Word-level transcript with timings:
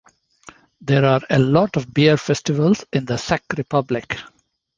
There 0.81 1.05
are 1.05 1.21
a 1.29 1.37
lot 1.37 1.77
of 1.77 1.93
beer 1.93 2.17
festivals 2.17 2.83
in 2.91 3.05
the 3.05 3.17
Czech 3.17 3.43
Republic. 3.55 4.17